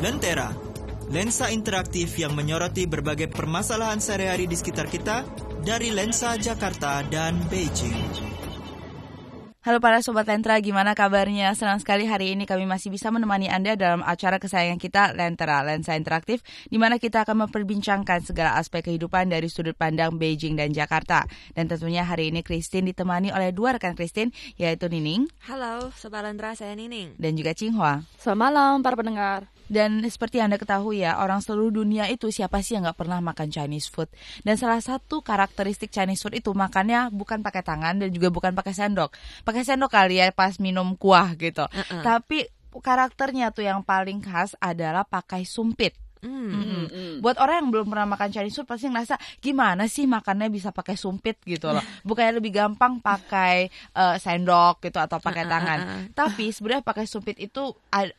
[0.00, 0.48] Lentera,
[1.12, 5.28] lensa interaktif yang menyoroti berbagai permasalahan sehari-hari di sekitar kita
[5.60, 8.32] dari lensa Jakarta dan Beijing.
[9.60, 11.52] Halo para Sobat Lentera, gimana kabarnya?
[11.52, 15.92] Senang sekali hari ini kami masih bisa menemani Anda dalam acara kesayangan kita, Lentera, Lensa
[16.00, 16.40] Interaktif,
[16.72, 21.28] di mana kita akan memperbincangkan segala aspek kehidupan dari sudut pandang Beijing dan Jakarta.
[21.52, 25.28] Dan tentunya hari ini Christine ditemani oleh dua rekan Christine, yaitu Nining.
[25.44, 27.20] Halo, Sobat Lentera, saya Nining.
[27.20, 28.00] Dan juga Cinghua.
[28.16, 29.59] Selamat malam para pendengar.
[29.70, 33.54] Dan seperti Anda ketahui ya, orang seluruh dunia itu siapa sih yang nggak pernah makan
[33.54, 34.10] Chinese food?
[34.42, 38.74] Dan salah satu karakteristik Chinese food itu makannya bukan pakai tangan dan juga bukan pakai
[38.74, 39.14] sendok.
[39.46, 41.70] Pakai sendok kali ya pas minum kuah gitu.
[41.70, 42.02] Uh -uh.
[42.02, 45.94] Tapi karakternya tuh yang paling khas adalah pakai sumpit.
[46.20, 46.30] Mm.
[46.30, 47.12] Mm -hmm.
[47.24, 50.96] Buat orang yang belum pernah makan Chinese food pasti ngerasa gimana sih makannya bisa pakai
[50.96, 51.80] sumpit gitu loh.
[52.08, 56.12] Bukannya lebih gampang pakai uh, sendok gitu atau pakai tangan.
[56.12, 57.72] Tapi sebenarnya pakai sumpit itu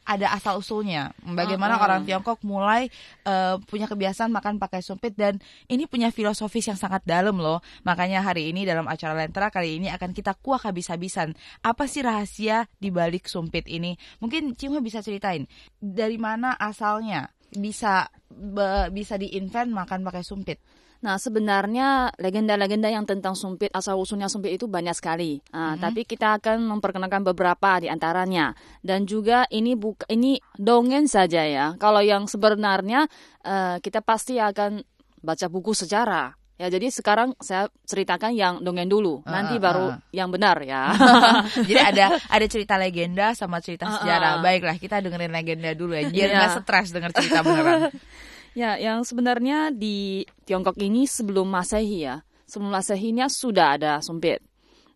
[0.05, 1.13] ada asal usulnya.
[1.21, 2.89] Bagaimana oh, orang Tiongkok mulai
[3.25, 5.37] uh, punya kebiasaan makan pakai sumpit dan
[5.70, 7.61] ini punya filosofis yang sangat dalam loh.
[7.85, 11.37] Makanya hari ini dalam acara Lentera kali ini akan kita kuak habis-habisan.
[11.61, 13.93] Apa sih rahasia di balik sumpit ini?
[14.17, 15.45] Mungkin Cima bisa ceritain
[15.81, 20.60] dari mana asalnya bisa be, bisa diinvent makan pakai sumpit?
[21.02, 25.41] Nah, sebenarnya legenda-legenda yang tentang sumpit, asal usulnya sumpit itu banyak sekali.
[25.49, 25.82] Nah, mm-hmm.
[25.82, 28.54] Tapi kita akan memperkenalkan beberapa di antaranya.
[28.85, 31.74] Dan juga ini buka, ini dongeng saja ya.
[31.82, 33.10] Kalau yang sebenarnya
[33.41, 34.85] uh, kita pasti akan
[35.26, 36.38] baca buku sejarah.
[36.62, 40.13] Ya, jadi sekarang saya ceritakan yang dongeng dulu, uh, nanti baru uh.
[40.13, 40.93] yang benar ya.
[41.67, 44.37] jadi ada ada cerita legenda sama cerita uh, sejarah.
[44.37, 44.45] Uh.
[44.45, 46.37] Baiklah, kita dengerin legenda dulu ya, biar iya.
[46.37, 46.62] nggak yeah.
[46.62, 47.89] stres denger cerita beneran.
[48.62, 54.45] ya, yang sebenarnya di Tiongkok ini sebelum Masehi ya, sebelum Masehinya sudah ada sumpit.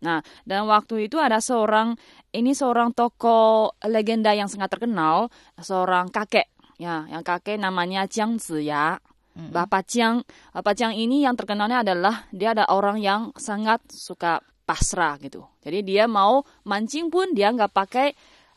[0.06, 1.98] Nah, dan waktu itu ada seorang
[2.30, 6.46] ini seorang tokoh legenda yang sangat terkenal, seorang kakek
[6.78, 9.02] ya, yang kakek namanya Jiang Ziya.
[9.36, 10.24] Bapak Jiang,
[10.56, 15.44] Bapak Jiang ini yang terkenalnya adalah dia ada orang yang sangat suka pasrah gitu.
[15.60, 18.16] Jadi dia mau mancing pun dia nggak pakai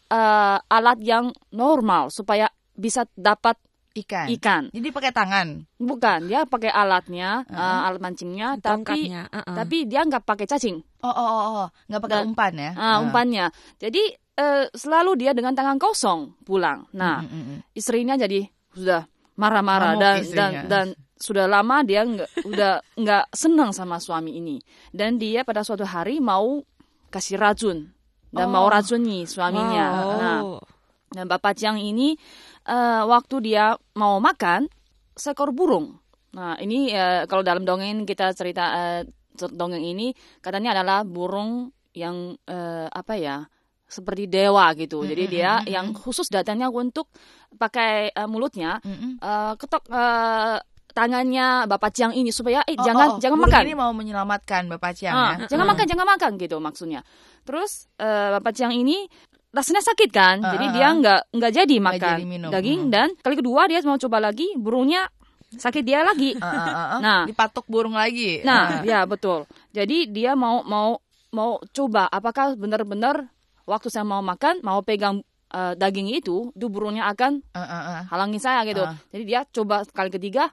[0.10, 3.60] uh, alat yang normal supaya bisa dapat
[4.06, 4.28] ikan.
[4.32, 4.64] Ikan.
[4.72, 5.48] Jadi pakai tangan.
[5.78, 9.56] Bukan, dia pakai alatnya, uh uh, alat mancingnya, tapi uh -uh.
[9.60, 10.80] tapi dia nggak pakai cacing.
[11.04, 11.68] Oh oh oh, oh.
[11.92, 12.72] nggak pakai umpan ya?
[12.74, 12.98] Uh, uh.
[13.04, 13.46] umpannya.
[13.78, 14.04] Jadi
[14.40, 16.88] uh, selalu dia dengan tangan kosong pulang.
[16.96, 17.58] Nah, uh -uh.
[17.76, 19.04] istrinya jadi sudah
[19.40, 20.86] marah-marah dan dan dan
[21.16, 24.60] sudah lama dia nggak udah nggak senang sama suami ini
[24.92, 26.64] dan dia pada suatu hari mau
[27.12, 27.92] kasih racun
[28.30, 28.54] dan oh.
[28.54, 29.88] mau racuni suaminya.
[29.90, 30.18] Wow.
[30.22, 30.42] Nah,
[31.10, 32.14] dan Bapak Jiang ini
[32.70, 34.70] uh, waktu dia mau makan
[35.18, 35.98] seekor burung.
[36.38, 39.02] Nah, ini uh, kalau dalam dongeng kita cerita uh,
[39.50, 40.14] dongeng ini
[40.46, 43.38] katanya adalah burung yang uh, apa ya?
[43.90, 45.02] Seperti dewa gitu.
[45.02, 47.10] Jadi dia yang khusus datangnya untuk
[47.58, 48.78] pakai uh, mulutnya
[49.20, 50.62] uh, ketok uh,
[50.94, 53.20] tangannya Bapak Ciang ini supaya eh oh, jangan oh, oh.
[53.22, 53.62] jangan makan.
[53.66, 55.48] Ini mau menyelamatkan Bapak Ciang uh, ya.
[55.50, 55.70] Jangan uh.
[55.74, 57.02] makan, jangan makan gitu maksudnya.
[57.42, 59.10] Terus uh, Bapak Ciang ini
[59.50, 62.90] rasanya sakit kan, uh, jadi uh, dia nggak nggak jadi makan jadi daging uh.
[62.94, 65.10] dan kali kedua dia mau coba lagi burungnya
[65.50, 66.38] sakit dia lagi.
[66.38, 67.00] Uh, uh, uh, uh.
[67.02, 68.46] Nah, dipatok burung lagi.
[68.46, 68.86] Nah, uh.
[68.86, 69.50] ya betul.
[69.74, 71.02] Jadi dia mau mau
[71.34, 73.26] mau coba apakah benar-benar
[73.70, 75.22] waktu saya mau makan mau pegang
[75.54, 78.02] uh, daging itu, itu burungnya akan uh, uh, uh.
[78.10, 78.82] halangi saya gitu.
[78.82, 78.98] Uh.
[79.14, 80.50] Jadi dia coba kali ketiga,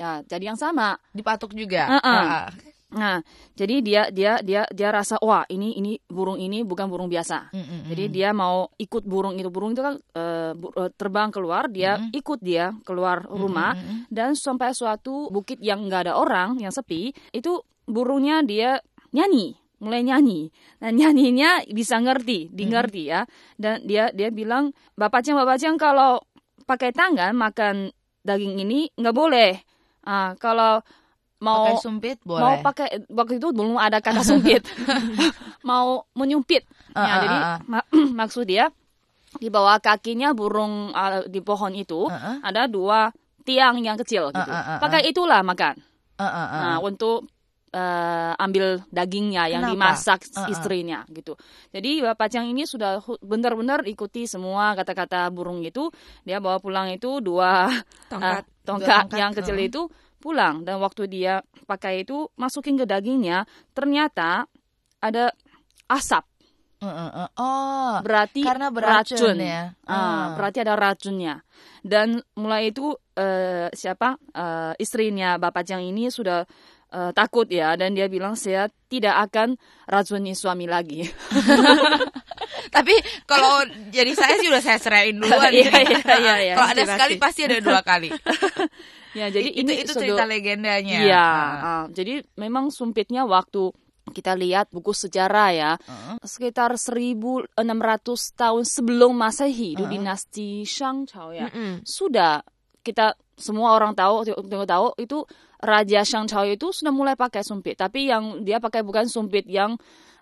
[0.00, 0.96] ya jadi yang sama.
[1.12, 1.92] Dipatuk juga.
[1.92, 2.08] Uh, uh.
[2.08, 2.48] Uh.
[2.96, 3.18] Nah,
[3.58, 7.50] jadi dia dia dia dia rasa wah ini ini burung ini bukan burung biasa.
[7.50, 7.80] Mm -hmm.
[7.92, 10.54] Jadi dia mau ikut burung itu burung itu kan uh,
[10.94, 12.20] terbang keluar, dia mm -hmm.
[12.22, 13.98] ikut dia keluar rumah mm -hmm.
[14.08, 17.58] dan sampai suatu bukit yang nggak ada orang yang sepi itu
[17.90, 18.78] burungnya dia
[19.10, 20.48] nyanyi mulai nyanyi.
[20.80, 23.28] Nah nyanyinya bisa ngerti, dimengerti ya.
[23.60, 26.22] Dan dia dia bilang, Bapak Cang, Bapak Cang kalau
[26.66, 27.92] pakai tangan makan
[28.26, 29.54] daging ini nggak boleh.
[30.06, 30.82] Ah, kalau
[31.42, 32.42] mau pakai sumpit boleh.
[32.42, 34.64] Mau pakai waktu itu belum ada kata sumpit.
[35.68, 36.64] mau menyumpit.
[36.96, 37.84] Uh, ya, uh, jadi uh, mak
[38.24, 38.72] maksud dia
[39.36, 42.36] di bawah kakinya burung uh, di pohon itu uh, uh.
[42.40, 43.12] ada dua
[43.44, 44.50] tiang yang kecil gitu.
[44.50, 44.80] Uh, uh, uh, uh.
[44.82, 45.78] Pakai itulah makan.
[46.16, 46.62] Uh, uh, uh.
[46.64, 47.28] Nah, untuk
[47.76, 49.76] uh, ambil dagingnya yang Kenapa?
[49.76, 50.48] dimasak uh -uh.
[50.48, 51.36] istrinya gitu.
[51.70, 55.92] Jadi Bapak Chang ini sudah benar-benar ikuti semua kata-kata burung itu.
[56.24, 57.68] Dia bawa pulang itu dua
[58.12, 59.82] tongkat, uh, tongkat, tongkat yang kecil itu
[60.16, 63.44] pulang dan waktu dia pakai itu masukin ke dagingnya
[63.76, 64.48] ternyata
[64.98, 65.30] ada
[65.86, 66.24] asap.
[66.76, 67.28] Uh, uh, uh.
[67.40, 69.72] Oh, berarti karena beracun ya.
[69.88, 69.92] Uh.
[69.92, 71.40] Uh, berarti ada racunnya.
[71.80, 76.44] Dan mulai itu uh, siapa uh, istrinya Bapak Jang ini sudah
[76.92, 81.06] uh, takut ya dan dia bilang saya tidak akan racuni suami lagi.
[82.76, 82.94] Tapi
[83.24, 85.48] kalau jadi saya sih udah saya serahin duluan.
[85.56, 86.54] Iya, iya, iya, iya.
[86.58, 88.10] Kalau ada sekali pasti ada dua kali.
[89.18, 91.00] ya, jadi itu, ini itu cerita legendanya.
[91.00, 91.28] Iya,
[91.62, 93.72] uh, jadi memang sumpitnya waktu
[94.12, 96.22] kita lihat buku sejarah ya, uh-huh.
[96.22, 97.58] sekitar 1600
[98.38, 99.90] tahun sebelum Masehi, uh-huh.
[99.90, 101.82] dinasti Shang Chao ya, uh-huh.
[101.82, 102.44] sudah
[102.86, 104.24] kita semua orang tahu
[104.64, 105.22] tahu itu
[105.60, 109.76] Raja Shang Chao itu sudah mulai pakai sumpit, tapi yang dia pakai bukan sumpit yang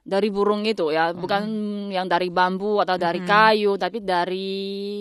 [0.05, 1.19] dari burung itu ya, uh-huh.
[1.19, 1.43] bukan
[1.91, 3.31] yang dari bambu atau dari uh-huh.
[3.31, 4.53] kayu, tapi dari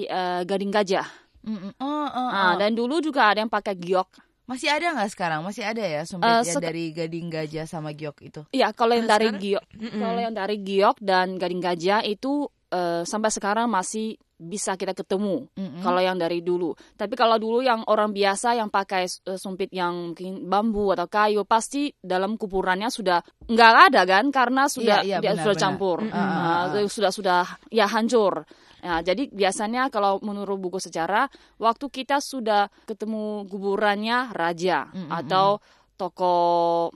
[0.08, 1.06] uh, gading gajah.
[1.44, 1.76] Uh-huh.
[1.78, 2.30] Oh, oh, oh.
[2.32, 4.10] Nah, dan dulu juga ada yang pakai giok.
[4.48, 5.40] Masih ada nggak sekarang?
[5.44, 8.42] Masih ada ya sumpit uh, yang dari gading gajah sama giok itu?
[8.56, 10.00] Iya, kalau yang dari giok, mm -mm.
[10.02, 15.48] kalau yang dari giok dan gading gajah itu uh, sampai sekarang masih bisa kita ketemu
[15.54, 15.82] mm -hmm.
[15.86, 16.74] kalau yang dari dulu.
[16.98, 21.46] Tapi kalau dulu yang orang biasa yang pakai uh, sumpit yang mungkin bambu atau kayu
[21.46, 25.64] pasti dalam kuburannya sudah nggak ada kan karena sudah iya, iya, dia benar, sudah benar.
[25.64, 26.82] campur, mm -hmm.
[26.82, 28.44] uh, sudah sudah ya hancur.
[28.84, 35.20] Nah, jadi biasanya kalau menurut buku sejarah, waktu kita sudah ketemu kuburannya raja mm -hmm.
[35.24, 35.64] atau
[35.96, 36.92] tokoh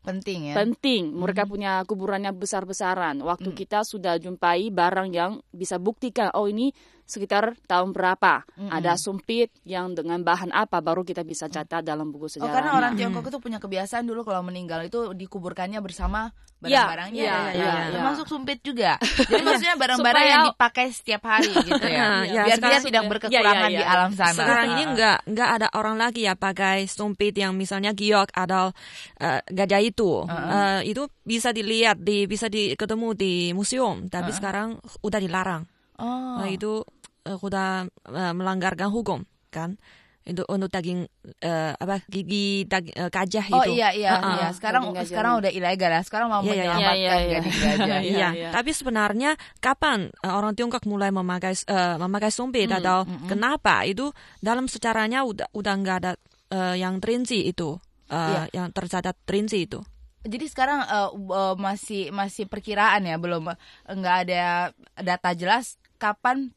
[0.00, 1.50] penting ya penting mereka hmm.
[1.52, 3.58] punya kuburannya besar besaran waktu hmm.
[3.58, 6.72] kita sudah jumpai barang yang bisa buktikan oh ini
[7.10, 8.70] sekitar tahun berapa mm-hmm.
[8.70, 12.46] ada sumpit yang dengan bahan apa baru kita bisa catat dalam buku sejarah.
[12.46, 16.30] Oh karena orang Tiongkok itu punya kebiasaan dulu kalau meninggal itu dikuburkannya bersama
[16.60, 19.00] barang-barangnya ya, ya, ya, ya, termasuk sumpit juga.
[19.32, 22.28] Jadi maksudnya barang-barang yang dipakai setiap hari gitu ya.
[22.28, 23.80] ya Biar dia tidak berkekurangan ya, ya, ya.
[23.80, 24.36] di alam sana.
[24.36, 28.76] Sekarang ini enggak enggak ada orang lagi ya pakai sumpit yang misalnya giok atau
[29.24, 30.22] uh, gajah itu.
[30.22, 30.36] Uh -huh.
[30.36, 34.36] uh, itu bisa dilihat di bisa di ketemu di museum, tapi uh -huh.
[34.36, 34.68] sekarang
[35.00, 35.62] udah dilarang.
[36.00, 36.40] Oh.
[36.40, 36.84] Nah, itu
[37.24, 39.76] sudah uh, melanggarkan hukum kan
[40.20, 41.08] itu untuk daging
[41.42, 43.72] uh, apa gigi daging uh, gajah oh, itu.
[43.72, 44.34] Oh iya iya uh -uh.
[44.36, 44.48] iya.
[44.52, 46.02] Sekarang sekarang udah ilegal ya.
[46.04, 47.42] Sekarang mau yeah, menyelamatkan yeah, yeah, yeah.
[47.42, 48.00] gajah.
[48.04, 48.28] Iya.
[48.36, 48.52] yeah.
[48.52, 49.30] Tapi sebenarnya
[49.64, 53.28] kapan uh, orang Tiongkok mulai memakai uh, memakai sumpit mm, atau mm, mm.
[53.32, 54.12] kenapa itu
[54.44, 56.12] dalam sejarahnya udah udah nggak ada
[56.52, 57.80] uh, yang terinci itu
[58.12, 58.46] uh, yeah.
[58.52, 59.80] yang tercatat terinci itu.
[60.20, 63.56] Jadi sekarang uh, uh, masih masih perkiraan ya belum
[63.88, 64.68] nggak ada
[65.00, 66.52] data jelas kapan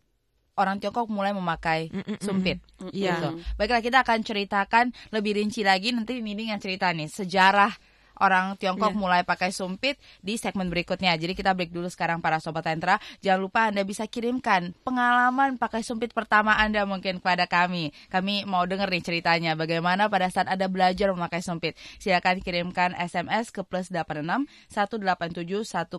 [0.58, 2.58] orang Tiongkok mulai memakai mm -mm, sumpit.
[2.94, 3.18] Iya.
[3.18, 3.30] Gitu.
[3.58, 7.74] Baiklah kita akan ceritakan lebih rinci lagi nanti ini yang cerita nih sejarah
[8.22, 9.00] orang Tiongkok yeah.
[9.00, 11.16] mulai pakai sumpit di segmen berikutnya.
[11.18, 13.02] Jadi kita break dulu sekarang para sobat tentra.
[13.24, 17.96] Jangan lupa Anda bisa kirimkan pengalaman pakai sumpit pertama Anda mungkin kepada kami.
[18.10, 21.78] Kami mau denger nih ceritanya bagaimana pada saat Anda belajar memakai sumpit.
[21.98, 25.98] Silakan kirimkan SMS ke plus 86 187 101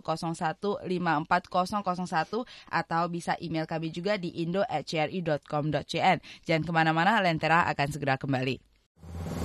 [0.85, 6.17] 54001 atau bisa email kami juga di indo@cri.com.cn.
[6.45, 9.44] Jangan ke mana-mana, Lentera akan segera kembali.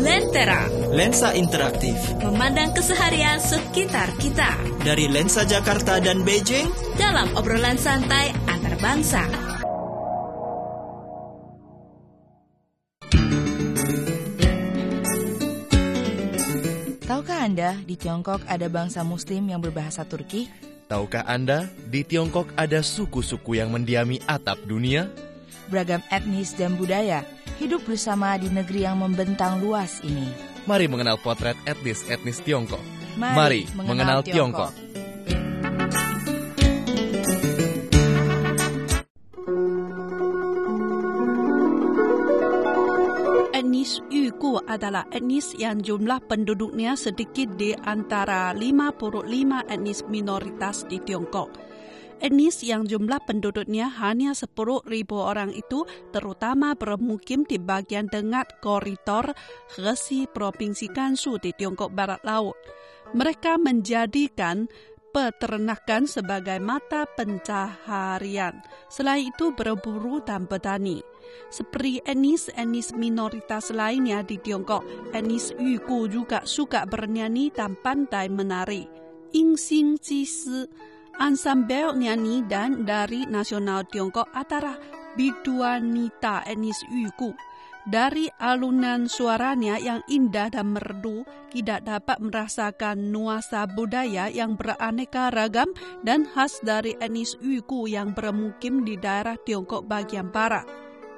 [0.00, 0.64] Lentera.
[0.96, 1.92] Lensa interaktif.
[2.24, 4.56] Memandang keseharian sekitar kita.
[4.80, 6.72] Dari lensa Jakarta dan Beijing.
[6.96, 9.28] Dalam obrolan santai antar bangsa.
[17.04, 20.48] Tahukah Anda di Tiongkok ada bangsa muslim yang berbahasa Turki?
[20.88, 25.12] Tahukah Anda di Tiongkok ada suku-suku yang mendiami atap dunia?
[25.68, 27.20] Beragam etnis dan budaya
[27.60, 30.32] hidup bersama di negeri yang membentang luas ini.
[30.64, 32.80] Mari mengenal potret etnis-etnis Tiongkok.
[33.20, 34.72] Mari, Mari mengenal, mengenal Tiongkok.
[34.72, 34.88] Tiongkok.
[43.60, 49.20] Etnis Yugu adalah etnis yang jumlah penduduknya sedikit di antara 55
[49.68, 51.69] etnis minoritas di Tiongkok
[52.20, 54.52] etnis yang jumlah penduduknya hanya 10
[54.86, 59.32] ribu orang itu terutama bermukim di bagian tengah koridor
[59.74, 62.54] Hesi Provinsi Gansu di Tiongkok Barat Laut.
[63.10, 64.70] Mereka menjadikan
[65.10, 68.62] peternakan sebagai mata pencaharian.
[68.86, 71.02] Selain itu berburu dan bertani.
[71.50, 74.82] Seperti etnis-etnis minoritas lainnya di Tiongkok,
[75.14, 78.86] etnis Yugu juga suka bernyanyi dan pandai menari.
[79.30, 80.66] Yingxing Jisi
[81.20, 84.80] Ansambel nyanyi dan dari nasional Tiongkok antara
[85.20, 87.36] Biduanita etnis Uyghur.
[87.84, 95.68] Dari alunan suaranya yang indah dan merdu, tidak dapat merasakan nuansa budaya yang beraneka ragam
[96.00, 100.64] dan khas dari etnis Uyghur yang bermukim di daerah Tiongkok bagian barat.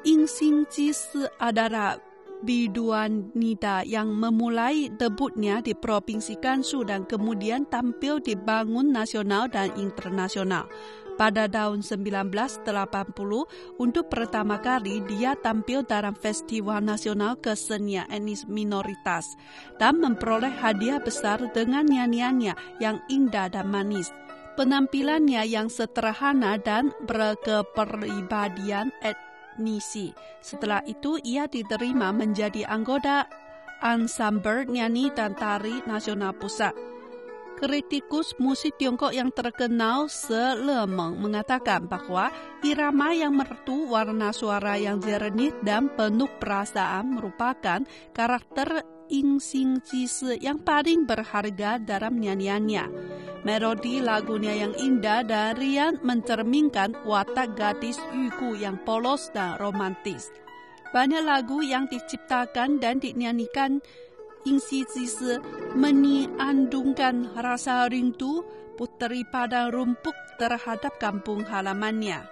[0.02, 1.94] Insing Jisi adalah
[2.42, 9.70] biduan Nida yang memulai debutnya di Provinsi Gansu dan kemudian tampil di Bangun Nasional dan
[9.78, 10.66] Internasional.
[11.12, 12.66] Pada tahun 1980,
[13.78, 19.37] untuk pertama kali dia tampil dalam Festival Nasional Kesenian Etnis Minoritas
[19.76, 24.11] dan memperoleh hadiah besar dengan nyanyiannya yang indah dan manis.
[24.52, 28.92] penampilannya yang sederhana dan berkepribadian
[29.62, 30.11] etnisi.
[30.42, 33.31] Setelah itu ia diterima menjadi anggota
[33.78, 36.75] ensemble nyanyi dan tari nasional pusat.
[37.62, 40.59] Kritikus musik Tiongkok yang terkenal Se
[40.90, 48.83] mengatakan bahwa irama yang mertu warna suara yang jernih dan penuh perasaan merupakan karakter
[49.14, 52.90] Ing Sing Jise yang paling berharga dalam nyanyiannya.
[53.47, 60.35] Melodi lagunya yang indah dan riang mencerminkan watak gadis Yuku yang polos dan romantis.
[60.90, 63.78] Banyak lagu yang diciptakan dan dinyanyikan
[64.44, 65.38] insisisi
[65.76, 68.42] meniandungkan rasa rindu
[68.75, 72.26] puteri padang rumput terhadap kampung halamannya.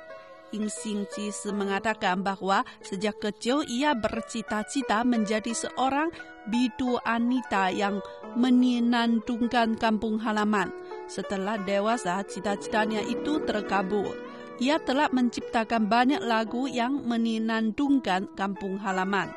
[0.51, 6.11] Insing Cis mengatakan bahwa sejak kecil ia bercita-cita menjadi seorang
[6.51, 8.03] bidu anita yang
[8.35, 10.75] menyenandungkan kampung halaman.
[11.07, 14.11] Setelah dewasa, cita-citanya itu terkabul.
[14.59, 19.31] Ia telah menciptakan banyak lagu yang menyenandungkan kampung halaman.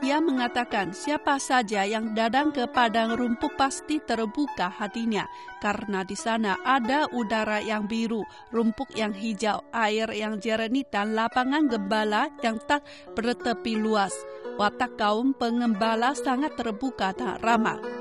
[0.00, 5.28] Ia mengatakan siapa saja yang datang ke padang rumput pasti terbuka hatinya
[5.60, 11.68] karena di sana ada udara yang biru, rumput yang hijau, air yang jernih dan lapangan
[11.68, 12.80] gembala yang tak
[13.12, 14.16] bertepi luas.
[14.56, 17.99] Watak kaum pengembala sangat terbuka dan ramah.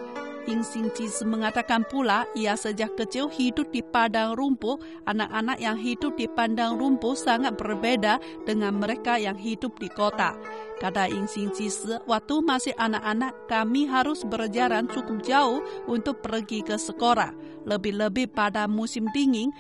[0.50, 4.82] Xingji mengatakan pula ia sejak kecil hidup di padang rumput.
[5.06, 8.18] Anak-anak yang hidup di padang rumput sangat berbeda
[8.50, 10.34] dengan mereka yang hidup di kota.
[10.82, 11.30] Kata Ying
[12.10, 17.30] waktu masih anak-anak kami harus berjalan cukup jauh untuk pergi ke sekolah.
[17.70, 19.54] Lebih-lebih pada musim dingin,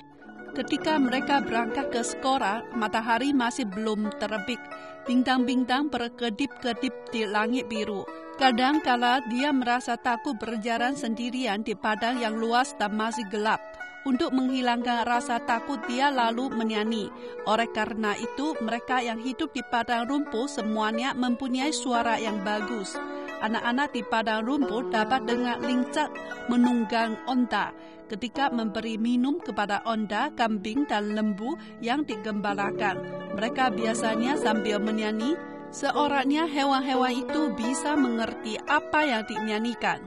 [0.58, 4.58] ketika mereka berangkat ke sekolah, matahari masih belum terbit.
[5.05, 8.05] Bintang-bintang berkedip-kedip di langit biru.
[8.39, 13.60] Kadang kala dia merasa takut berjalan sendirian di padang yang luas dan masih gelap.
[14.08, 17.12] Untuk menghilangkan rasa takut dia lalu menyanyi.
[17.43, 22.96] Oleh karena itu mereka yang hidup di padang rumput semuanya mempunyai suara yang bagus.
[23.43, 26.08] Anak-anak di padang rumput dapat dengan lincah
[26.48, 27.75] menunggang onta
[28.08, 33.03] ketika memberi minum kepada onda, kambing, dan lembu yang digembalakan.
[33.36, 35.36] Mereka biasanya sambil menyanyi
[35.69, 40.01] seorangnya hewan-hewan itu bisa mengerti apa yang dinyanyikan.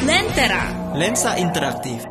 [0.00, 2.02] Lentera Lensa interaktif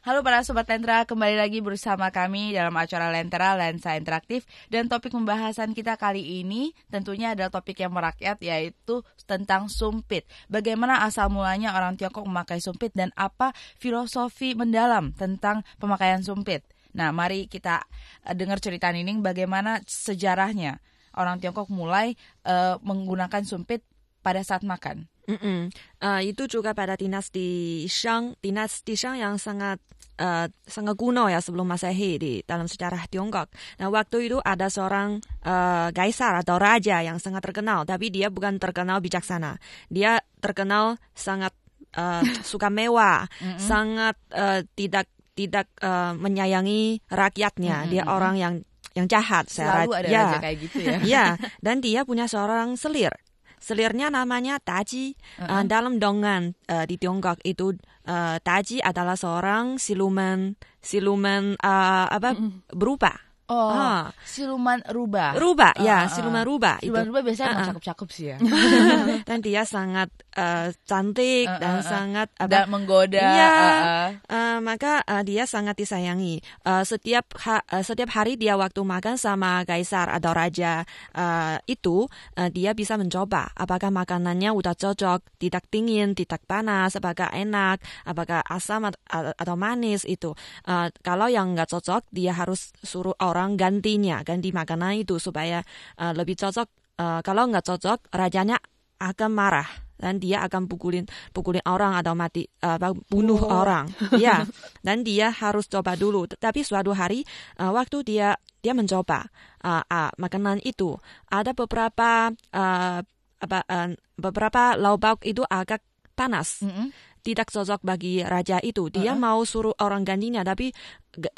[0.00, 5.12] Halo para Sobat Lentera, kembali lagi bersama kami dalam acara Lentera Lensa Interaktif dan topik
[5.12, 10.24] pembahasan kita kali ini tentunya adalah topik yang merakyat yaitu tentang sumpit.
[10.48, 16.64] Bagaimana asal mulanya orang Tiongkok memakai sumpit dan apa filosofi mendalam tentang pemakaian sumpit.
[16.96, 17.84] Nah, mari kita
[18.24, 20.80] uh, dengar cerita Nining bagaimana sejarahnya
[21.12, 22.16] orang Tiongkok mulai
[22.48, 23.84] uh, menggunakan sumpit
[24.24, 25.09] pada saat makan.
[25.28, 25.60] Mm -mm.
[26.00, 29.76] Uh, itu juga pada dinasti Shang, dinasti Shang yang sangat
[30.20, 33.52] uh, sangat kuno ya sebelum Masehi di dalam sejarah Tiongkok.
[33.80, 38.60] Nah waktu itu ada seorang uh, kaisar atau raja yang sangat terkenal, tapi dia bukan
[38.60, 39.56] terkenal bijaksana.
[39.88, 41.52] Dia terkenal sangat
[41.96, 43.60] uh, suka mewah, mm -hmm.
[43.60, 47.76] sangat uh, tidak tidak uh, menyayangi rakyatnya.
[47.80, 47.92] Mm -hmm.
[47.92, 48.54] Dia orang yang
[48.98, 49.46] yang jahat.
[49.48, 50.24] Selalu ada ya.
[50.26, 50.98] raja kayak gitu ya.
[51.06, 51.26] ya,
[51.64, 53.14] dan dia punya seorang selir
[53.60, 55.14] Selirnya namanya Taji.
[55.38, 57.76] Uh dalam dongeng uh, di Tiongkok itu
[58.08, 62.52] uh, Taji adalah seorang siluman siluman uh, apa uh -uh.
[62.72, 64.14] berupa Oh, ah.
[64.22, 65.34] siluman rubah.
[65.34, 66.78] Rubah, uh, ya, uh, siluman rubah.
[66.78, 67.08] Siluman itu.
[67.10, 68.36] rubah biasanya uh, cakep-cakep sih ya.
[69.28, 70.06] dan dia sangat
[70.38, 72.46] uh, cantik uh, uh, dan uh, sangat apa?
[72.46, 73.18] Dan menggoda.
[73.18, 74.08] Ya, uh, uh.
[74.30, 76.38] Uh, maka uh, dia sangat disayangi.
[76.62, 80.86] Uh, setiap ha, uh, setiap hari dia waktu makan sama kaisar atau raja
[81.18, 82.06] uh, itu,
[82.38, 88.46] uh, dia bisa mencoba apakah makanannya udah cocok, tidak dingin, tidak panas, apakah enak, apakah
[88.46, 90.38] asam atau manis itu.
[90.70, 95.64] Uh, kalau yang nggak cocok, dia harus suruh orang orang gantinya, ganti makanan itu supaya
[95.96, 96.68] uh, lebih cocok.
[97.00, 98.60] Uh, kalau nggak cocok, rajanya
[99.00, 99.68] akan marah
[100.00, 103.52] dan dia akan pukulin pukulin orang atau mati uh, bunuh oh.
[103.52, 103.88] orang
[104.24, 104.48] ya
[104.80, 107.24] dan dia harus coba dulu tapi suatu hari
[107.60, 109.28] uh, waktu dia dia mencoba
[109.60, 110.96] uh, uh, makanan itu
[111.28, 113.00] ada beberapa uh,
[113.40, 115.84] apa uh, beberapa lauk itu agak
[116.16, 116.86] panas mm -hmm.
[117.24, 119.20] tidak cocok bagi raja itu dia uh -huh.
[119.20, 120.72] mau suruh orang gantinya tapi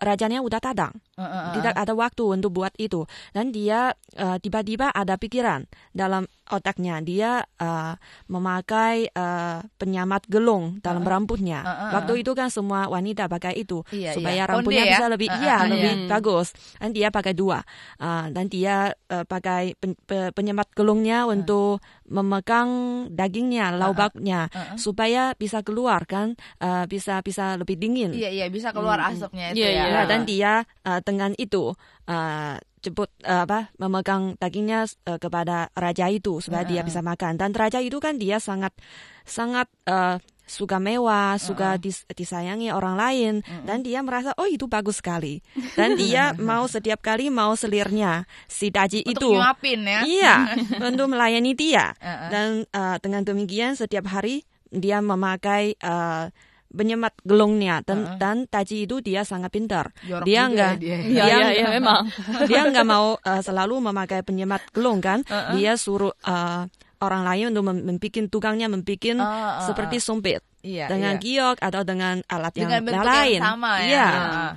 [0.00, 0.92] rajanya udah tadang.
[1.16, 1.52] Uh, uh, uh.
[1.56, 3.08] Tidak ada waktu untuk buat itu.
[3.32, 5.64] Dan dia uh, tiba-tiba ada pikiran
[5.96, 7.00] dalam otaknya.
[7.00, 7.94] Dia uh,
[8.28, 11.64] memakai uh, penyamat gelung dalam uh, rambutnya.
[11.64, 11.90] Uh, uh, uh.
[12.00, 14.50] Waktu itu kan semua wanita pakai itu iya, supaya iya.
[14.50, 15.12] rambutnya Konde, bisa ya?
[15.12, 16.08] lebih uh, uh, iya uh, lebih iya.
[16.08, 16.48] bagus.
[16.76, 17.58] Dan dia pakai dua.
[17.96, 21.32] Uh, dan dia uh, pakai pen, pe, penyamat gelungnya uh.
[21.32, 21.80] untuk
[22.12, 22.70] memegang
[23.08, 24.76] dagingnya, lauknya uh, uh, uh.
[24.76, 28.12] supaya bisa keluar kan, uh, bisa bisa lebih dingin.
[28.12, 29.10] Iya iya bisa keluar hmm.
[29.16, 29.94] asapnya itu yeah, ya.
[30.02, 30.06] Yeah.
[30.08, 30.52] Dan dia
[30.82, 31.76] uh, dengan itu
[32.08, 37.38] uh, jemput uh, apa memegang dagingnya uh, kepada raja itu supaya uh, dia bisa makan.
[37.38, 38.74] Dan raja itu kan dia sangat
[39.22, 41.80] sangat uh, suka mewah, suka uh -uh.
[41.80, 43.64] dis disayangi orang lain, uh -uh.
[43.64, 45.40] dan dia merasa oh itu bagus sekali,
[45.78, 50.36] dan dia mau setiap kali mau selirnya si daji itu, nyuapin ya, iya,
[50.92, 52.28] untuk melayani dia, uh -uh.
[52.28, 56.28] dan uh, dengan demikian setiap hari dia memakai uh,
[56.72, 58.18] penyemat gelongnya dan uh -uh.
[58.18, 59.92] dan taji itu dia sangat pintar.
[60.02, 62.08] Jorok dia enggak dia, dia, ya, ya, memang
[62.48, 65.20] dia enggak mau uh, selalu memakai penyemat gelong kan.
[65.28, 65.54] Uh -uh.
[65.54, 66.66] Dia suruh uh,
[67.02, 71.22] orang lain untuk membuat tukangnya membuat uh, uh, seperti sumpit iya, dengan iya.
[71.22, 73.40] giok atau dengan alat dengan yang lain.
[73.42, 73.86] Yang sama ya.
[73.86, 74.06] Iya.
[74.08, 74.52] Uh.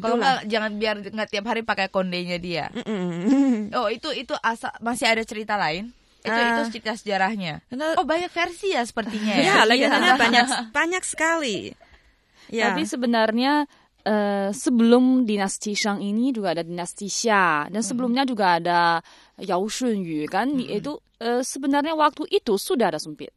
[0.00, 2.72] Kalau nggak jangan biar nggak tiap hari pakai kondenya dia.
[2.72, 3.60] Mm -mm.
[3.78, 5.92] Oh itu itu asa, masih ada cerita lain?
[6.24, 7.60] Itu uh, itu cerita sejarahnya.
[8.00, 9.44] Oh banyak versi ya sepertinya ya.
[9.44, 11.76] Ya legendanya banyak banyak sekali.
[12.48, 12.72] Ya.
[12.72, 13.68] Tapi sebenarnya
[14.04, 19.00] Uh, sebelum dinasti Shang ini juga ada dinasti Xia dan sebelumnya juga ada
[19.40, 20.76] Yao Shunyu kan hmm.
[20.76, 23.32] itu uh, sebenarnya waktu itu sudah ada sumpit.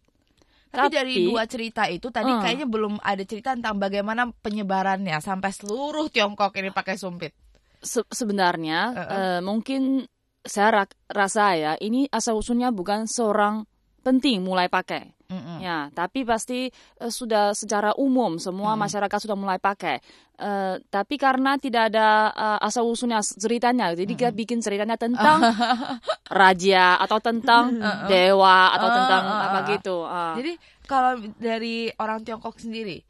[0.67, 5.15] Tapi, Tapi dari dua cerita itu tadi uh, kayaknya belum ada cerita tentang bagaimana penyebarannya
[5.24, 7.32] sampai seluruh Tiongkok ini pakai sumpit.
[7.79, 9.08] Se sebenarnya uh -uh.
[9.08, 10.03] Uh, mungkin
[10.48, 13.68] saya ra rasa ya ini asal usulnya bukan seorang
[14.08, 15.12] penting mulai pakai.
[15.27, 15.58] Mm -hmm.
[15.60, 16.72] Ya, tapi pasti
[17.04, 18.88] uh, sudah secara umum semua mm.
[18.88, 20.00] masyarakat sudah mulai pakai.
[20.39, 24.20] Uh, tapi karena tidak ada uh, asal usulnya ceritanya, jadi mm.
[24.24, 25.44] kita bikin ceritanya tentang
[26.39, 27.75] raja atau tentang
[28.12, 29.98] dewa atau tentang apa gitu.
[30.08, 30.39] Uh.
[30.39, 30.51] Jadi
[30.88, 33.04] kalau dari orang Tiongkok sendiri,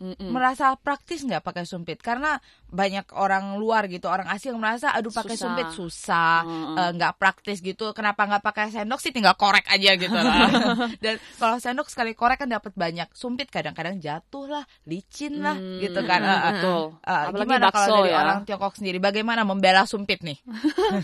[0.00, 0.32] Mm-mm.
[0.32, 2.00] merasa praktis nggak pakai sumpit?
[2.00, 2.40] Karena
[2.72, 5.44] banyak orang luar gitu orang asing merasa aduh pakai susah.
[5.44, 6.36] sumpit susah
[6.80, 7.92] eh, nggak mm uh, praktis gitu.
[7.92, 9.12] Kenapa nggak pakai sendok sih?
[9.12, 10.48] Tinggal korek aja gitu lah
[11.04, 13.12] dan kalau sendok sekali korek kan dapat banyak.
[13.12, 16.20] Sumpit kadang-kadang jatuh lah licin lah mm, gitu kan.
[16.24, 16.82] Uh, betul.
[17.04, 18.18] Uh, Apalagi gimana kalau dari ya.
[18.24, 18.98] orang Tiongkok sendiri?
[18.98, 20.40] Bagaimana membela sumpit nih?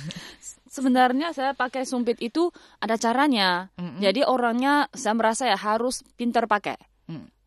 [0.77, 2.49] Sebenarnya saya pakai sumpit itu
[2.81, 3.69] ada caranya.
[3.77, 4.01] Mm -hmm.
[4.01, 6.96] jadi orangnya saya merasa ya harus pintar pakai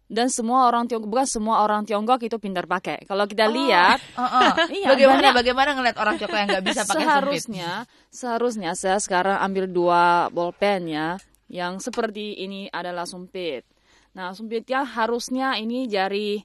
[0.10, 3.06] dan semua orang Tiongkok bukan semua orang Tiongkok itu pintar pakai.
[3.06, 4.52] Kalau kita oh, lihat, uh, uh.
[4.74, 8.10] iya, bagaimana banyak, bagaimana ngeliat orang Tiongkok yang nggak bisa pakai seharusnya, sumpit?
[8.10, 13.70] Seharusnya saya sekarang ambil dua bolpen ya, yang seperti ini adalah sumpit.
[14.18, 16.42] Nah sumpitnya harusnya ini jari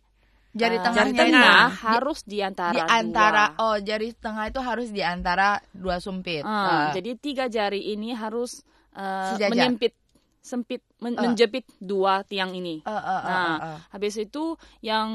[0.52, 1.80] jari tengah, jari tengah ini.
[1.82, 3.64] harus di antara di antara dua.
[3.64, 6.44] oh jari tengah itu harus di antara dua sumpit.
[6.44, 6.86] Uh, uh.
[6.92, 8.60] Jadi tiga jari ini harus
[8.92, 9.96] uh, menyempit
[10.44, 11.24] sempit men uh.
[11.24, 12.84] menjepit dua tiang ini.
[12.84, 13.78] Uh, uh, uh, nah, uh, uh.
[13.96, 15.08] habis itu yang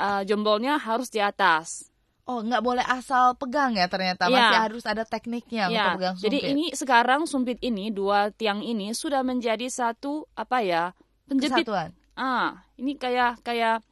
[0.00, 1.92] uh, jempolnya harus di atas.
[2.22, 4.32] Oh, nggak boleh asal pegang ya ternyata ya.
[4.32, 5.92] masih harus ada tekniknya ya.
[5.92, 6.26] untuk pegang sumpit.
[6.30, 10.82] Jadi ini sekarang sumpit ini dua tiang ini sudah menjadi satu apa ya
[11.28, 11.68] penjepit.
[11.68, 11.90] Kesatuan.
[12.14, 13.82] Ah, ini kayak kayak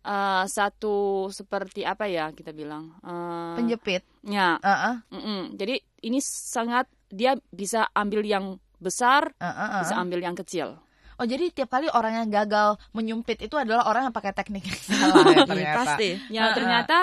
[0.00, 4.00] uh, satu seperti apa ya kita bilang uh, penjepit.
[4.24, 4.56] Ya.
[4.64, 4.94] Uh -uh.
[5.12, 5.40] Mm -mm.
[5.60, 5.76] Jadi
[6.08, 9.80] ini sangat dia bisa ambil yang besar, uh, uh, uh.
[9.80, 10.76] bisa ambil yang kecil.
[11.14, 14.80] Oh jadi tiap kali orang yang gagal menyumpit itu adalah orang yang pakai teknik yang
[14.82, 15.78] salah ya ternyata.
[15.80, 16.10] Pasti.
[16.28, 16.96] Ya ternyata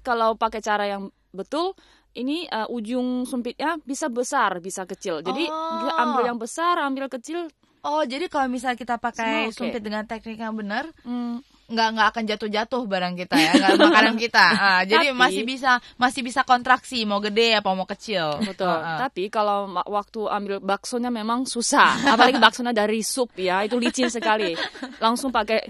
[0.00, 1.74] kalau pakai cara yang betul
[2.16, 5.20] ini uh, ujung sumpitnya bisa besar, bisa kecil.
[5.20, 6.00] Jadi oh.
[6.00, 7.52] ambil yang besar, ambil kecil.
[7.86, 9.54] Oh, jadi kalau misalnya kita pakai okay.
[9.54, 14.14] sumpit dengan teknik yang benar, hmm nggak nggak akan jatuh-jatuh barang kita ya nggak makanan
[14.24, 14.46] kita.
[14.54, 18.38] Uh, jadi tapi, masih bisa masih bisa kontraksi mau gede apa mau kecil.
[18.42, 18.70] Betul.
[18.70, 18.98] Uh, uh.
[19.02, 21.98] tapi kalau waktu ambil baksonya memang susah.
[22.06, 24.54] Apalagi baksonya dari sup ya itu licin sekali.
[25.02, 25.66] Langsung pakai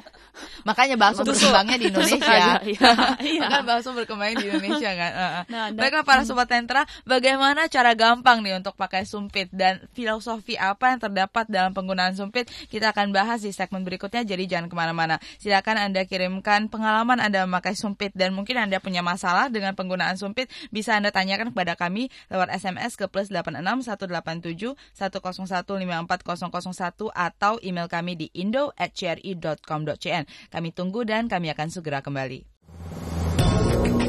[0.68, 2.28] makanya bakso berkembangnya di Indonesia.
[2.28, 2.90] aja, iya,
[3.24, 3.46] iya.
[3.48, 5.11] kan bakso berkembang di Indonesia kan.
[5.12, 5.44] Uh, uh.
[5.48, 9.48] Nah, baiklah para sobat tentra bagaimana cara gampang nih untuk pakai sumpit?
[9.48, 12.50] Dan filosofi apa yang terdapat dalam penggunaan sumpit?
[12.68, 15.16] Kita akan bahas di segmen berikutnya jadi jangan ke mana-mana.
[15.40, 20.51] Silakan anda kirimkan pengalaman Anda memakai sumpit dan mungkin Anda punya masalah dengan penggunaan sumpit,
[20.75, 27.87] bisa Anda tanyakan kepada kami lewat SMS ke plus 86 187 101 54001 atau email
[27.87, 30.25] kami di indo@cri.com.cn.
[30.51, 32.42] Kami tunggu dan kami akan segera kembali.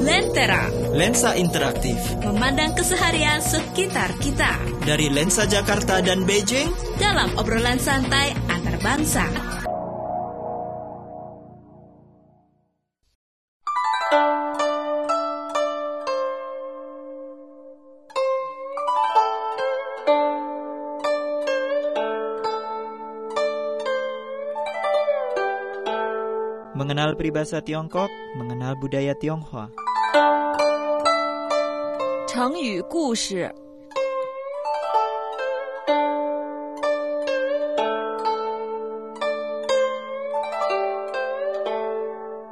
[0.01, 0.71] Lentera.
[0.95, 1.99] Lensa interaktif.
[2.23, 4.55] Memandang keseharian sekitar kita.
[4.87, 6.71] Dari Lensa Jakarta dan Beijing.
[6.97, 9.56] Dalam obrolan santai antar bangsa
[26.77, 29.73] Mengenal peribahasa Tiongkok, mengenal budaya Tionghoa.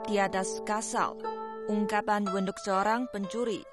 [0.05, 0.61] Tiada das
[1.65, 3.65] ungkapan bentuk seorang pencuri.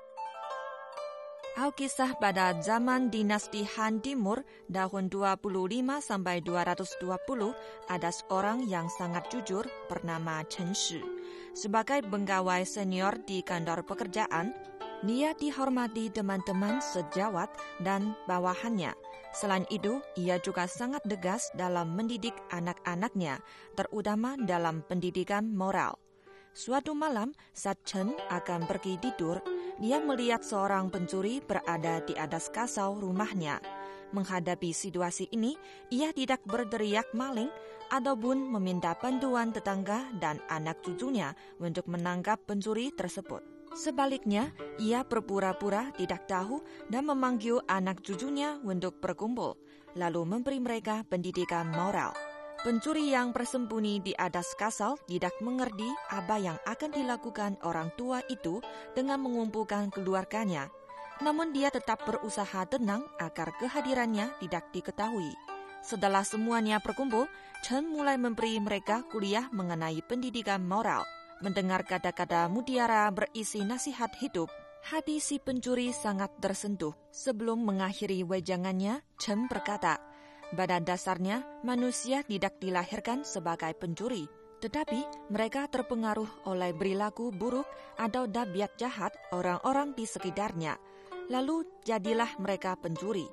[1.52, 4.40] Alkisah pada zaman dinasti Han Timur
[4.72, 7.52] tahun 25 sampai 220
[7.92, 11.04] ada seorang yang sangat jujur bernama Chen Shi.
[11.52, 14.56] Sebagai pegawai senior di kantor pekerjaan,
[15.04, 17.52] dia dihormati teman-teman sejawat
[17.84, 18.96] dan bawahannya.
[19.36, 23.44] Selain itu, ia juga sangat tegas dalam mendidik anak-anaknya,
[23.76, 26.00] terutama dalam pendidikan moral.
[26.52, 29.40] Suatu malam, saat Chen akan pergi tidur,
[29.80, 33.56] dia melihat seorang pencuri berada di atas kasau rumahnya.
[34.12, 35.56] Menghadapi situasi ini,
[35.88, 37.48] ia tidak berteriak maling
[37.88, 43.40] ataupun meminta bantuan tetangga dan anak cucunya untuk menangkap pencuri tersebut.
[43.72, 46.60] Sebaliknya, ia berpura-pura tidak tahu
[46.92, 49.56] dan memanggil anak cucunya untuk berkumpul,
[49.96, 52.12] lalu memberi mereka pendidikan moral.
[52.62, 58.62] Pencuri yang bersembunyi di atas kasal tidak mengerti apa yang akan dilakukan orang tua itu
[58.94, 60.70] dengan mengumpulkan keluarganya.
[61.26, 65.34] Namun dia tetap berusaha tenang agar kehadirannya tidak diketahui.
[65.82, 67.26] Setelah semuanya berkumpul,
[67.66, 71.02] Chen mulai memberi mereka kuliah mengenai pendidikan moral.
[71.42, 74.46] Mendengar kata-kata mutiara berisi nasihat hidup,
[74.86, 76.94] hati si pencuri sangat tersentuh.
[77.10, 80.11] Sebelum mengakhiri wejangannya, Chen berkata,
[80.52, 84.28] pada dasarnya, manusia tidak dilahirkan sebagai pencuri,
[84.60, 90.76] tetapi mereka terpengaruh oleh perilaku buruk atau dabiat jahat orang-orang di sekitarnya.
[91.32, 93.24] Lalu jadilah mereka pencuri.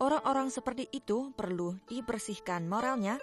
[0.00, 3.20] Orang-orang seperti itu perlu dibersihkan moralnya,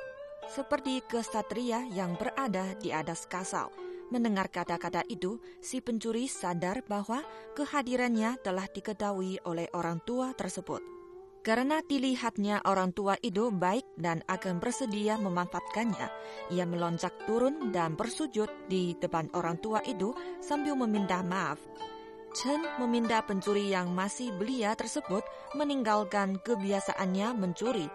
[0.52, 3.74] seperti kesatria yang berada di atas kasau.
[4.08, 7.26] Mendengar kata-kata itu, si pencuri sadar bahwa
[7.60, 10.97] kehadirannya telah diketahui oleh orang tua tersebut.
[11.48, 16.12] Karena dilihatnya orang tua itu baik dan akan bersedia memanfaatkannya,
[16.52, 20.12] ia meloncat turun dan bersujud di depan orang tua itu
[20.44, 21.56] sambil meminta maaf.
[22.36, 25.24] Chen meminta pencuri yang masih belia tersebut
[25.56, 27.88] meninggalkan kebiasaannya mencuri,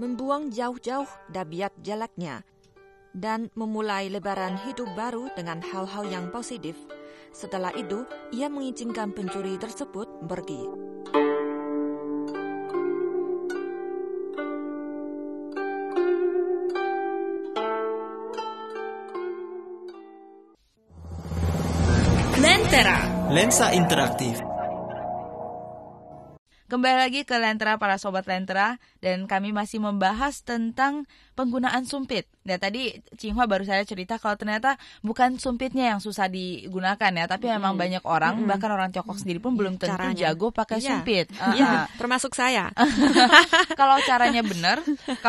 [0.00, 2.48] membuang jauh-jauh dabiat jeleknya,
[3.12, 6.80] dan memulai lebaran hidup baru dengan hal-hal yang positif.
[7.28, 10.95] Setelah itu, ia mengizinkan pencuri tersebut pergi.
[22.66, 22.98] Lentera.
[23.30, 24.42] Lensa interaktif.
[26.66, 31.06] Kembali lagi ke Lentera para sobat Lentera dan kami masih membahas tentang
[31.38, 32.26] penggunaan sumpit.
[32.42, 37.54] Ya tadi Cinghua baru saya cerita kalau ternyata bukan sumpitnya yang susah digunakan ya, tapi
[37.54, 37.82] memang hmm.
[37.86, 38.50] banyak orang hmm.
[38.50, 40.34] bahkan orang Tiongkok sendiri pun belum tentu caranya.
[40.34, 40.98] jago pakai ya.
[40.98, 41.30] sumpit.
[41.38, 42.74] Iya, uh, termasuk saya.
[43.78, 44.82] kalau caranya benar,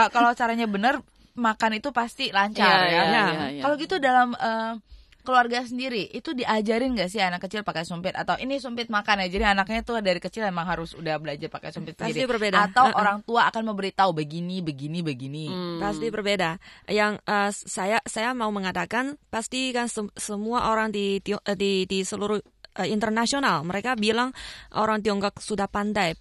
[0.10, 1.06] kalau caranya benar
[1.38, 2.82] makan itu pasti lancar ya.
[2.90, 2.90] ya.
[2.90, 3.62] ya, ya, ya.
[3.62, 4.82] Kalau gitu dalam uh,
[5.28, 8.16] keluarga sendiri itu diajarin gak sih anak kecil pakai sumpit?
[8.16, 11.76] Atau ini sumpit makan ya jadi anaknya tuh dari kecil emang harus udah belajar pakai
[11.76, 12.32] sumpit pasti sendiri.
[12.32, 12.72] berbeda.
[12.72, 13.02] Atau uh -uh.
[13.04, 15.46] orang tua akan memberitahu begini begini begini.
[15.52, 15.84] Hmm.
[15.84, 16.56] pasti berbeda.
[16.88, 21.20] Yang uh, saya saya mau mengatakan pasti kan se semua orang di
[21.60, 22.40] di di seluruh
[22.80, 24.32] uh, internasional mereka bilang
[24.72, 26.16] orang Tiongkok sudah pandai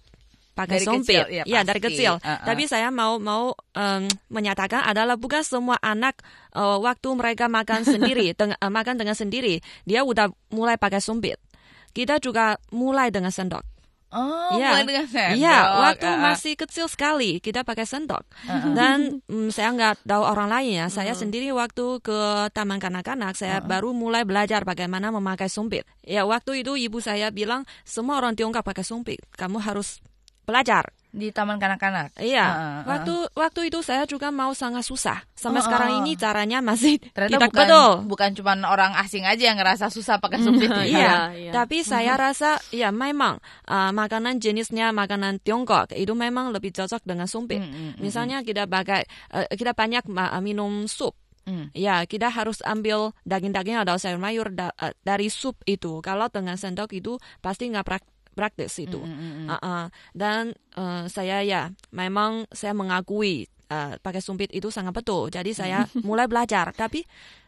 [0.57, 0.81] pakai.
[0.81, 2.17] Kecil, ya, ya dari kecil.
[2.17, 2.41] Uh -uh.
[2.41, 6.17] Tapi saya mau mau um, menyatakan adalah bukan semua anak
[6.57, 11.37] uh, waktu mereka makan sendiri, dengan, uh, makan dengan sendiri, dia udah mulai pakai sompit.
[11.93, 13.77] Kita juga mulai dengan sendok.
[14.07, 14.71] Oh, ya.
[14.71, 15.35] mulai dengan sendok.
[15.35, 18.23] Iya, waktu uh, masih kecil sekali kita pakai sendok.
[18.47, 18.71] Uh, uh.
[18.71, 20.87] Dan um, saya nggak tahu orang lain ya.
[20.87, 20.93] Uh.
[20.93, 23.67] Saya sendiri waktu ke taman kanak-kanak, saya uh.
[23.67, 25.83] baru mulai belajar bagaimana memakai sumpit.
[26.07, 29.19] Ya, waktu itu ibu saya bilang semua orang Tiongkok pakai sumpit.
[29.35, 29.99] Kamu harus
[30.47, 32.13] belajar di taman kanak-kanak.
[32.21, 32.45] Iya.
[32.45, 32.79] Uh, uh.
[32.93, 35.25] Waktu waktu itu saya juga mau sangat susah.
[35.33, 37.89] Sampai uh, sekarang ini caranya masih Ternyata tidak bukan, betul.
[38.05, 40.69] Bukan cuma orang asing aja yang ngerasa susah pakai sumpit.
[40.77, 40.85] iya.
[40.85, 41.15] iya.
[41.33, 41.51] iya.
[41.51, 47.25] Tapi saya rasa ya memang uh, makanan jenisnya makanan Tiongkok itu memang lebih cocok dengan
[47.25, 47.65] sumpit.
[47.65, 50.05] Mm, mm, Misalnya kita pakai uh, kita banyak
[50.45, 51.17] minum sup.
[51.47, 51.71] Mm.
[51.71, 56.03] Ya, kita harus ambil daging-daging atau sayur mayur da, uh, dari sup itu.
[56.03, 59.01] Kalau dengan sendok itu pasti nggak praktis praktis itu.
[59.01, 59.47] Mm -hmm.
[59.49, 59.83] uh -uh.
[60.13, 65.33] Dan uh, saya ya memang saya mengakui uh, pakai sumpit itu sangat betul.
[65.33, 66.69] Jadi saya mulai belajar.
[66.77, 67.01] Tapi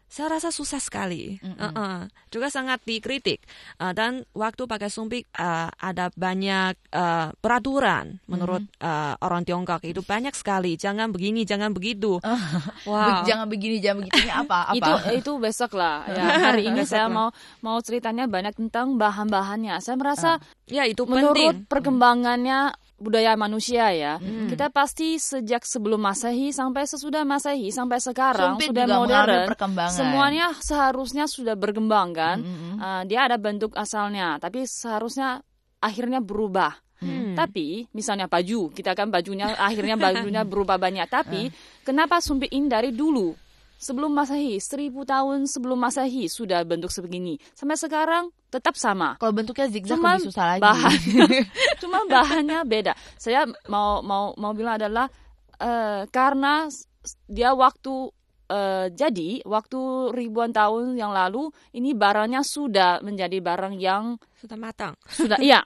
[0.10, 1.38] saya rasa susah sekali.
[1.38, 1.62] Mm -hmm.
[1.62, 1.98] uh -uh.
[2.34, 3.46] Juga sangat dikritik.
[3.78, 8.90] Uh, dan waktu pakai sumpit uh, ada banyak uh, peraturan menurut mm -hmm.
[8.90, 10.74] uh, orang Tiongkok itu banyak sekali.
[10.82, 12.18] Jangan begini, jangan begitu.
[12.90, 13.22] wow.
[13.22, 14.18] jangan begini, jangan begitu.
[14.18, 14.60] Ini apa?
[14.74, 14.76] apa?
[14.76, 14.92] itu
[15.22, 16.10] itu besok lah.
[16.10, 17.30] Ya, hari ini saya mau
[17.62, 19.78] mau ceritanya banyak tentang bahan-bahannya.
[19.78, 21.70] Saya merasa uh, ya itu menurut penting.
[21.70, 24.20] perkembangannya budaya manusia ya.
[24.20, 24.52] Hmm.
[24.52, 29.48] Kita pasti sejak sebelum Masehi sampai sesudah Masehi sampai sekarang Sumpit sudah modern.
[29.50, 29.96] perkembangan.
[29.96, 32.38] Semuanya seharusnya sudah berkembang kan.
[32.44, 32.76] Hmm.
[32.78, 35.40] Uh, dia ada bentuk asalnya, tapi seharusnya
[35.80, 36.76] akhirnya berubah.
[37.00, 37.32] Hmm.
[37.32, 41.08] Tapi misalnya baju, kita kan bajunya akhirnya bajunya berubah banyak.
[41.08, 41.48] Tapi
[41.88, 43.49] kenapa sumpit ini dari dulu?
[43.80, 47.40] Sebelum Masehi, seribu tahun sebelum Masehi sudah bentuk sebegini.
[47.56, 49.16] Sampai sekarang tetap sama.
[49.16, 50.64] Kalau bentuknya zigzag lebih susah lagi.
[50.68, 51.00] Bahan,
[51.82, 52.92] cuma bahannya beda.
[53.16, 55.08] Saya mau mau mau bilang adalah
[55.64, 56.68] uh, karena
[57.32, 58.12] dia waktu
[58.52, 64.94] uh, jadi waktu ribuan tahun yang lalu ini barangnya sudah menjadi barang yang sudah matang.
[65.08, 65.64] Sudah iya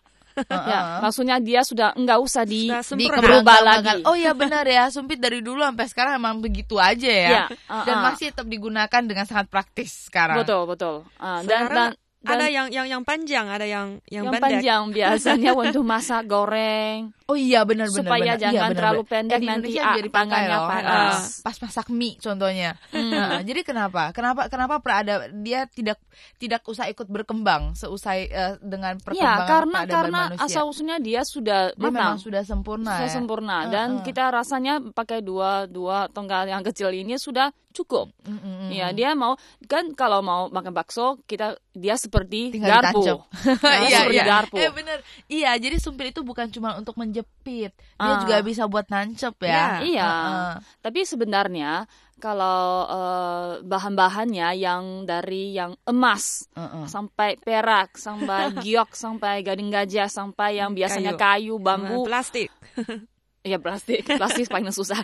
[0.50, 4.02] ya, maksudnya dia sudah enggak usah di dikerubah lagi.
[4.06, 7.30] Oh iya benar ya, sumpit dari dulu sampai sekarang emang begitu aja ya.
[7.30, 10.42] ya uh, dan masih tetap digunakan dengan sangat praktis sekarang.
[10.42, 10.96] Betul, betul.
[11.22, 11.92] Uh, dan, dan
[12.24, 14.64] dan, ada yang yang yang panjang, ada yang yang, yang pendek.
[14.64, 17.12] panjang biasanya untuk masak goreng.
[17.28, 18.40] Oh iya benar benar supaya benar.
[18.40, 19.12] jangan iya, benar, terlalu benar.
[19.12, 20.70] pendek eh, nanti jadi tangannya loh.
[20.72, 21.16] panas.
[21.20, 22.72] Uh, pas masak mie contohnya.
[22.96, 23.12] Hmm.
[23.12, 24.16] Nah, jadi kenapa?
[24.16, 26.00] Kenapa kenapa perada dia tidak
[26.40, 30.48] tidak usah ikut berkembang seusai uh, dengan ya, perkembangan ya, karena karena manusia.
[30.48, 32.96] asal usulnya dia sudah dia memang sudah sempurna.
[32.96, 33.16] Sudah ya?
[33.20, 34.04] sempurna dan uh, uh.
[34.08, 38.14] kita rasanya pakai dua dua tongkat yang kecil ini sudah cukup.
[38.24, 38.70] Mm -hmm.
[38.72, 39.36] Ya dia mau
[39.68, 43.02] kan kalau mau makan bakso kita dia seperti Tinggal garpu.
[43.90, 44.24] iya, iya.
[44.24, 44.62] garpu.
[44.62, 45.02] Eh bener.
[45.26, 48.22] Iya, jadi sumpit itu bukan cuma untuk menjepit, dia uh.
[48.22, 49.50] juga bisa buat nancep ya.
[49.50, 50.06] ya iya.
[50.06, 50.54] Uh -uh.
[50.86, 51.90] Tapi sebenarnya
[52.22, 56.86] kalau uh, bahan-bahannya yang dari yang emas uh -uh.
[56.86, 62.54] sampai perak, sampai giok, sampai gading gajah, sampai yang biasanya kayu, kayu bambu, plastik.
[63.44, 65.04] Ya plastik, plastik paling susah.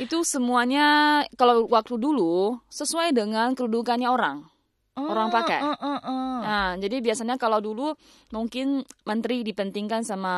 [0.00, 4.48] itu semuanya kalau waktu dulu sesuai dengan kedudukannya orang.
[4.94, 5.58] Oh, orang pakai.
[5.58, 6.38] Uh, uh, uh.
[6.38, 7.98] Nah, jadi biasanya kalau dulu
[8.30, 10.34] mungkin menteri dipentingkan sama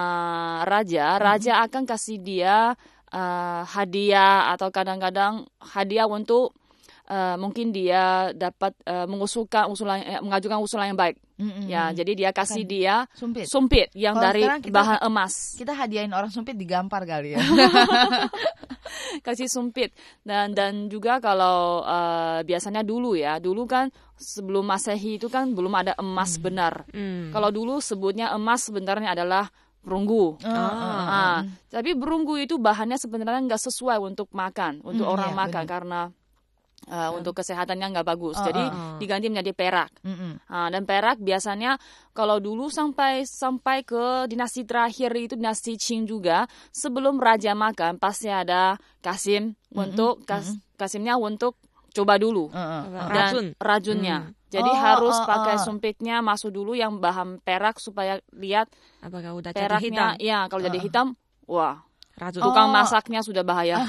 [0.64, 1.20] raja, hmm.
[1.20, 2.72] raja akan kasih dia
[3.12, 6.56] uh, hadiah atau kadang-kadang hadiah untuk
[7.06, 11.16] uh, mungkin dia dapat uh, mengusulkan usulan eh, mengajukan usulan yang baik.
[11.36, 11.68] Mm-hmm.
[11.68, 12.72] Ya, jadi dia kasih kan.
[12.72, 15.52] dia sumpit, sumpit yang Kalo dari kita, bahan emas.
[15.60, 17.44] Kita hadiahin orang sumpit digampar kali ya.
[19.26, 19.92] kasih sumpit
[20.24, 25.72] dan dan juga kalau uh, biasanya dulu ya, dulu kan sebelum Masehi itu kan belum
[25.76, 26.42] ada emas mm.
[26.42, 26.74] benar.
[26.90, 27.36] Mm.
[27.36, 29.52] Kalau dulu sebutnya emas sebenarnya adalah
[29.84, 30.40] berunggu.
[30.42, 31.38] Uh, uh, uh.
[31.70, 35.72] tapi berunggu itu bahannya sebenarnya nggak sesuai untuk makan, untuk mm, orang iya, makan bener.
[35.76, 36.00] karena
[36.90, 38.36] uh, untuk kesehatannya nggak bagus.
[38.38, 39.90] Uh, Jadi uh, diganti menjadi perak.
[40.04, 40.32] Uh, uh.
[40.46, 41.80] Uh, dan perak biasanya
[42.12, 48.30] kalau dulu sampai sampai ke dinasti terakhir itu dinasti Qing juga sebelum raja makan pasti
[48.30, 51.58] ada kasim uh, untuk kas, kasimnya untuk
[51.96, 52.82] coba dulu uh, uh.
[52.92, 54.18] dan racun racunnya.
[54.28, 54.34] Hmm.
[54.46, 58.70] Jadi oh, harus oh, pakai sumpitnya masuk dulu yang bahan perak supaya lihat
[59.02, 59.74] apakah udah peraknya.
[59.74, 60.10] Jadi hitam.
[60.22, 60.66] Ya kalau uh.
[60.70, 61.06] jadi hitam,
[61.50, 61.82] wah
[62.16, 62.40] Racun.
[62.40, 62.74] Tukang oh.
[62.74, 63.84] masaknya sudah bahaya.
[63.84, 63.86] uh.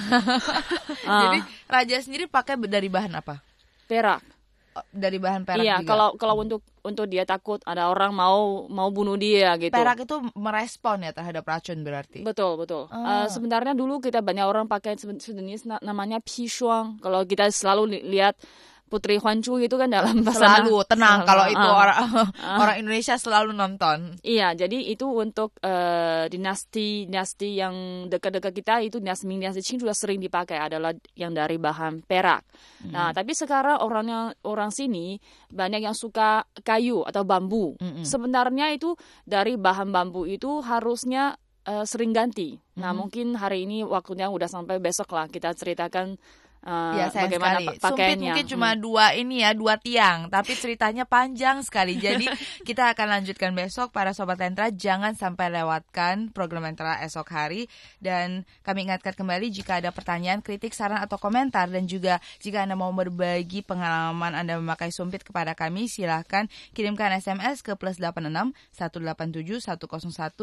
[1.23, 1.39] Jadi
[1.71, 3.39] raja sendiri pakai dari bahan apa?
[3.87, 4.19] Perak.
[4.77, 5.89] Oh, dari bahan perak Iya, juga?
[5.89, 9.73] kalau kalau untuk untuk dia takut ada orang mau mau bunuh dia gitu.
[9.73, 12.21] Perak itu merespon ya terhadap racun berarti.
[12.21, 12.85] Betul, betul.
[12.85, 12.93] Oh.
[12.93, 16.99] Uh, sebenarnya dulu kita banyak orang pakai sejenis namanya pishuang.
[16.99, 18.37] Kalau kita selalu li lihat
[18.87, 23.15] Putri Huanchu itu kan dalam bahasa selalu tenang kalau itu uh, orang uh, orang Indonesia
[23.19, 24.15] selalu nonton.
[24.23, 29.95] Iya, jadi itu untuk uh, dinasti dinasti yang dekat-dekat kita itu dinasti dinasti Qing sudah
[29.95, 32.47] sering dipakai adalah yang dari bahan perak.
[32.87, 32.91] Hmm.
[32.95, 35.19] Nah, tapi sekarang orangnya orang sini
[35.51, 37.75] banyak yang suka kayu atau bambu.
[37.77, 38.07] Hmm.
[38.07, 38.95] Sebenarnya itu
[39.27, 41.35] dari bahan bambu itu harusnya
[41.67, 42.55] uh, sering ganti.
[42.79, 42.97] Nah, hmm.
[42.97, 46.15] mungkin hari ini waktunya udah sampai besok lah kita ceritakan
[46.67, 47.79] Uh, ya, saya bagaimana sekali.
[47.79, 48.79] Sumpit mungkin cuma hmm.
[48.83, 51.95] dua ini ya, dua tiang, tapi ceritanya panjang sekali.
[51.95, 52.27] Jadi
[52.67, 57.71] kita akan lanjutkan besok para sobat Lentra jangan sampai lewatkan program Lentra esok hari
[58.03, 62.75] dan kami ingatkan kembali jika ada pertanyaan, kritik, saran atau komentar dan juga jika Anda
[62.75, 69.63] mau berbagi pengalaman Anda memakai sumpit kepada kami silahkan kirimkan SMS ke plus 86 187
[69.63, 70.35] 101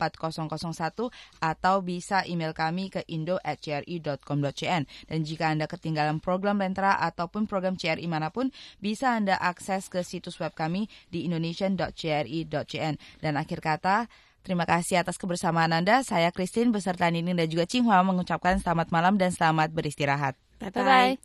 [0.00, 1.12] 54001
[1.44, 8.06] atau bisa email kami ke indo@cri.com.cn dan jika Anda ketinggalan program Lentera ataupun program CRI
[8.10, 8.50] mana pun,
[8.80, 12.94] bisa Anda akses ke situs web kami di indonesian.cri.cn.
[13.22, 14.08] Dan akhir kata,
[14.46, 16.06] Terima kasih atas kebersamaan Anda.
[16.06, 20.38] Saya Christine beserta Nining dan juga Cinghua mengucapkan selamat malam dan selamat beristirahat.
[20.62, 21.18] Bye-bye.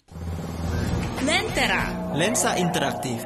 [1.21, 1.85] Lentera.
[2.17, 3.21] Lensa interaktif.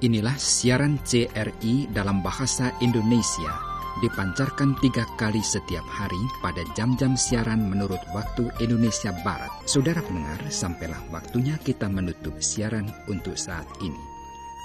[0.00, 3.71] Inilah siaran CRI dalam bahasa Indonesia
[4.02, 9.48] dipancarkan tiga kali setiap hari pada jam-jam siaran menurut waktu Indonesia Barat.
[9.64, 14.02] Saudara pendengar, sampailah waktunya kita menutup siaran untuk saat ini.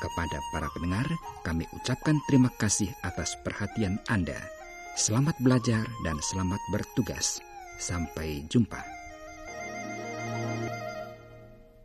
[0.02, 1.06] Kepada para pendengar,
[1.45, 4.38] kami ucapkan terima kasih atas perhatian Anda.
[4.97, 7.38] Selamat belajar dan selamat bertugas.
[7.78, 8.82] Sampai jumpa.